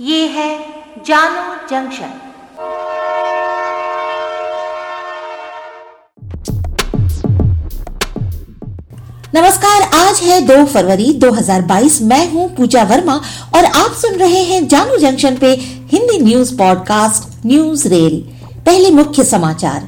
[0.00, 0.58] ये है
[1.06, 2.08] जानो जंक्शन।
[9.34, 13.14] नमस्कार, आज है 2 फरवरी 2022 मैं हूँ पूजा वर्मा
[13.54, 15.46] और आप सुन रहे हैं जानू जंक्शन पे
[15.92, 18.20] Hindi news podcast, news rail.
[18.66, 19.80] पहले मुख्य समाचार।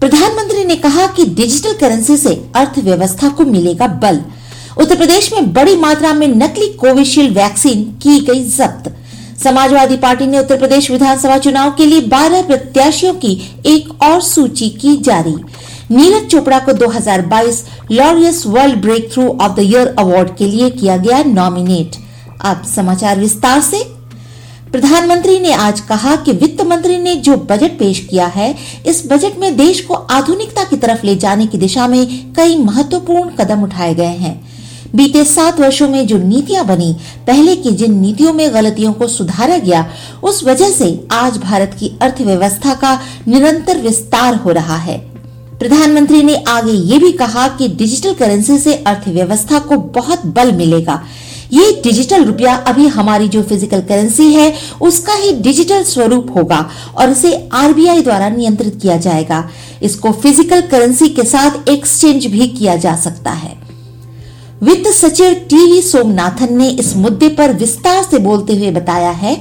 [0.00, 4.22] प्रधानमंत्री ने कहा कि डिजिटल करेंसी से अर्थव्यवस्था को मिलेगा बल।
[4.78, 8.96] उत्तर प्रदेश में बड़ी मात्रा में नकली कोविशील्ड वैक्सीन की गई जब्त।
[9.44, 13.30] समाजवादी पार्टी ने उत्तर प्रदेश विधानसभा चुनाव के लिए 12 प्रत्याशियों की
[13.66, 15.34] एक और सूची की जारी।
[15.90, 18.76] नीरज चोपड़ा को 2022 Laureus world
[19.12, 21.96] breakthrough of the year award के लिए किया गया नॉमिनेट
[22.40, 23.82] अब समाचार विस्तार से।
[24.72, 28.54] प्रधानमंत्री ने आज कहा कि वित्त मंत्री ने जो बजट पेश किया है,
[28.86, 33.30] इस बजट में देश को आधुनिकता की तरफ़ ले जाने की दिशा में कई महत्वपूर्ण
[33.30, 34.49] कदम उठाए गए हैं।
[34.94, 36.92] बीते सात वर्षों में जो नीतियाँ बनी,
[37.26, 39.84] पहले की जिन नीतियों में गलतियों को सुधारा गया,
[40.22, 44.98] उस वजह से आज भारत की अर्थव्यवस्था का निरंतर विस्तार हो रहा है।
[45.58, 51.02] प्रधानमंत्री ने आगे ये भी कहा कि डिजिटल करेंसी से अर्थव्यवस्था को बहुत बल मिलेगा।
[51.52, 57.10] ये डिजिटल रुपया अभी हमारी जो फ़िज़िकल करेंसी है, उसका ही डिजिटल स्वरूप होगा और
[57.10, 59.48] इसे आरबीआई द्वारा नियंत्रित किया जाएगा।
[59.82, 63.58] इसको फ़िज़िकल करेंसी के साथ एक्सचेंज भी किया जा सकता है।
[64.62, 69.34] वित्त सचिव टीवी सोमनाथन ने इस मुद्दे पर विस्तार से बोलते हुए बताया है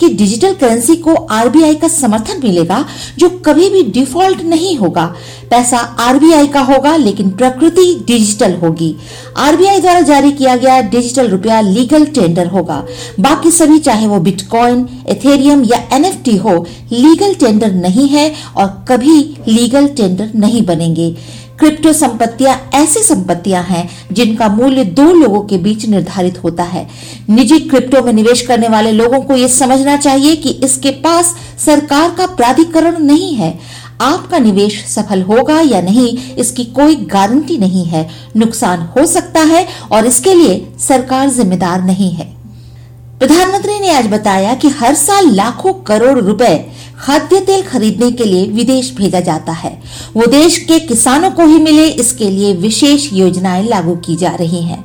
[0.00, 2.84] कि डिजिटल करेंसी को आरबीआई का समर्थन मिलेगा,
[3.18, 5.04] जो कभी भी डिफ़ॉल्ट नहीं होगा।
[5.50, 8.94] पैसा आरबीआई का होगा, लेकिन प्रकृति डिजिटल होगी।
[9.36, 12.84] आरबीआई द्वारा जारी किया गया डिजिटल रुपया लीगल टेंडर होगा।
[13.20, 16.56] बाकी सभी, चाहे वो बिटकॉइन एथेरियम या एनएफटी हो,
[16.92, 21.14] लीगल टेंडर नहीं है और कभी लीगल टेंडर नहीं बनेंगे।
[21.58, 26.86] क्रिप्टो संपत्तियाँ ऐसी संपत्तियाँ हैं जिनका मूल्य दो लोगों के बीच निर्धारित होता है।
[27.30, 32.10] निजी क्रिप्टो में निवेश करने वाले लोगों को यह समझना चाहिए कि इसके पास सरकार
[32.10, 33.58] का प्राधिकरण नहीं है।
[34.00, 39.66] आपका निवेश सफल होगा या नहीं, इसकी कोई गारंटी नहीं है। नुकसान हो सकता है
[39.92, 42.34] और इसके लिए सरकार जिम्मेदार नहीं है।
[43.18, 46.56] प्रधानमंत्री ने आज बताया कि हर साल लाखों करोड़ रुपए
[47.00, 49.82] खाद्य तेल खरीदने के लिए विदेश भेजा जाता है।
[50.14, 54.62] वो देश के किसानों को ही मिले, इसके लिए विशेष योजनाएँ लागू की जा रही
[54.62, 54.84] हैं।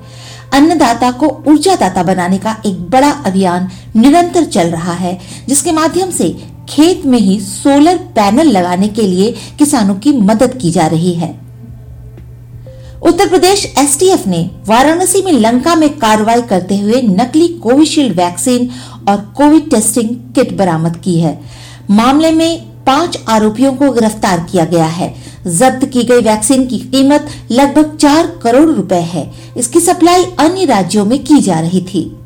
[0.54, 6.30] अन्नदाता को ऊर्जादाता बनाने का एक बड़ा अभियान निरंतर चल रहा है, जिसके माध्यम से
[6.70, 11.42] खेत में ही सोलर पैनल लगाने के लिए किसानों की मदद की जा रही है।
[13.04, 18.70] उत्तर प्रदेश एसटीएफ ने वाराणसी में लंका में कार्रवाई करते हुए नकली कोविशील्ड वैक्सीन
[19.10, 21.61] और कोविड टेस्टिंग किट बरामद की है।
[21.92, 25.14] मामले में पाँच आरोपियों को गिरफ़्तार किया गया है।
[25.48, 31.06] जब्त की गई वैक्सीन की कीमत लगभग चार करोड़ रुपए है। इसकी सप्लाई अन्य राज्यों
[31.06, 32.18] में की जा रही थी।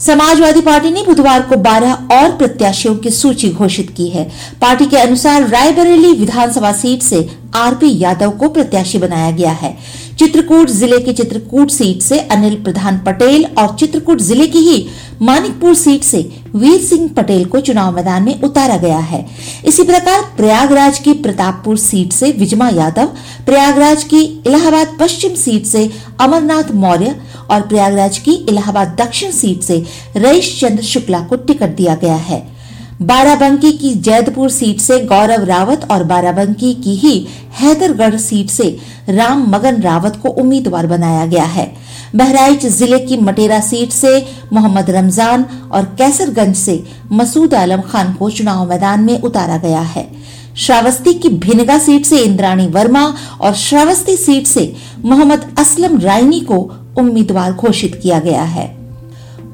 [0.00, 4.24] समाजवादी पार्टी ने बुधवार को 12 और प्रत्याशियों की सूची घोषित की है।
[4.62, 9.76] पार्टी के अनुसार रायबरेली विधानसभा सीट से आरपी यादव को प्रत्याशी बनाया गया है।
[10.18, 14.86] चित्रकूट ज़िले की चित्रकूट सीट से अनिल प्रधान पटेल और चित्रकूट ज़िले की ही
[15.22, 16.18] मानिकपुर सीट से
[16.54, 19.24] वीर सिंह पटेल को चुनाव मैदान में उतारा गया है।
[19.66, 23.06] इसी प्रकार प्रयागराज की प्रतापपुर सीट से विजमा यादव,
[23.46, 25.90] प्रयागराज की इलाहाबाद पश्चिम सीट से
[26.20, 27.14] अमरनाथ मौर्य
[27.50, 29.84] और प्रयागराज की इलाहाबाद दक्षिण सीट से
[30.16, 32.51] रईश चंद्र शुक्ला को टिकट दिया गया है।
[33.02, 37.14] बाराबंकी की जैदपुर सीट से गौरव रावत और बाराबंकी की ही
[37.60, 38.68] हैदरगढ़ सीट से
[39.08, 41.66] राम मगन रावत को उम्मीदवार बनाया गया है।
[42.16, 44.14] बहराइच ज़िले की मटेरा सीट से
[44.52, 46.82] मोहम्मद रमज़ान और कैसरगंज से
[47.12, 50.06] मसूद आलम खान को चुनाव मैदान में उतारा गया है।
[50.56, 53.04] श्रावस्ती की भिनगा सीट से इंद्राणी वर्मा
[53.40, 54.72] और श्रावस्ती सीट से
[55.04, 56.58] मोहम्मद असलम रायनी को
[56.98, 58.81] उम्मीदवार घोषित किया गया है।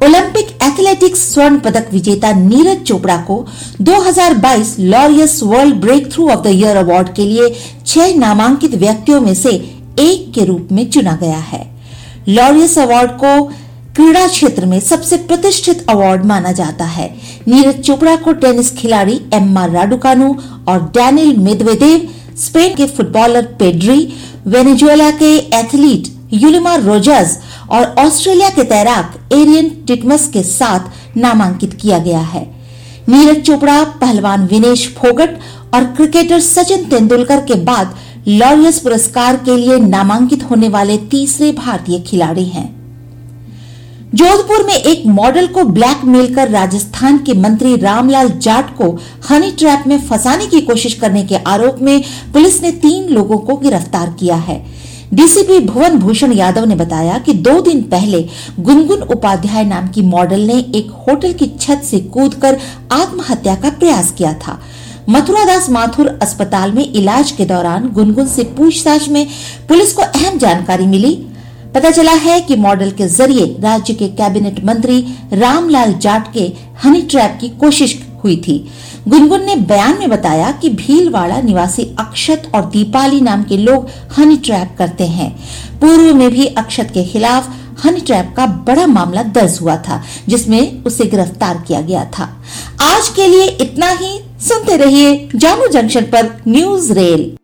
[0.04, 3.36] ओलंपिक एथलेटिक्स स्वर्ण पदक विजेता नीरज चोपड़ा को
[3.82, 5.75] 2022 Laureus world
[6.12, 7.48] breakthrough of the year award के लिए
[7.86, 9.50] छह नामांकित व्यक्तियों में से
[9.98, 11.62] एक के रूप में चुना गया है।
[12.28, 13.42] लॉरियस अवार्ड को
[13.97, 17.09] क्रीड़ा क्षेत्र में सबसे प्रतिष्ठित अवार्ड माना जाता है।
[17.48, 20.34] नीरज चोपड़ा को टेनिस खिलाड़ी एम आर राडुकानू
[20.68, 22.09] और डैनियल मेदवेदेव
[22.45, 23.98] स्पेन के फुटबॉलर पेड्री
[24.47, 27.39] वेनेजुएला के एथलीट यूलिमा रोजर्स
[27.71, 32.47] और ऑस्ट्रेलिया के तैराक एरियन टिटमस के साथ नामांकित किया गया है।
[33.09, 35.39] नीरज चोपड़ा, पहलवान विनेश फोगट
[35.75, 37.95] और क्रिकेटर सचिन तेंदुलकर के बाद
[38.28, 42.77] लॉरियस पुरस्कार के लिए नामांकित होने वाले तीसरे भारतीय खिलाड़ी हैं।
[44.15, 48.91] जोधपुर में एक मॉडल को ब्लैकमेल कर राजस्थान के मंत्री रामलाल जाट को
[49.31, 52.03] हनी ट्रैप में फंसाने की कोशिश करने के आरोप में
[52.33, 54.57] पुलिस ने तीन लोगों को गिरफ़्तार किया है।
[55.15, 58.21] डीसीपी भुवन भूषण यादव ने बताया कि दो दिन पहले
[58.60, 62.59] गुनगुन उपाध्याय नाम की मॉडल ने एक होटल की छत से कूदकर
[62.93, 64.59] आत्महत्या का प्रयास किया था।
[65.10, 69.27] मथुरा दास माथुर अस्पताल में इलाज के दौरान गुनगुन से पूछताछ में
[69.69, 71.15] पुलिस को अहम जानकारी मिली।
[71.75, 75.01] पता चला है कि मॉडल के ज़रिए राज्य के कैबिनेट मंत्री
[75.33, 76.53] रामलाल जाट के
[76.84, 78.65] हनी ट्रैप की कोशिश हुई थी।
[79.09, 84.37] गुनगुन ने बयान में बताया कि भीलवाड़ा निवासी अक्षत और दीपाली नाम के लोग हनी
[84.37, 85.31] ट्रैप करते हैं।
[85.81, 87.49] पूर्व में भी अक्षत के खिलाफ
[87.84, 92.25] हनी ट्रैप का बड़ा मामला दर्ज हुआ था, जिसमें उसे गिरफ़्तार किया गया था।
[92.83, 97.37] आज के लिए इतना ही। सुनते रहिए जानू जंक्शन पर न्यूज़ रेल।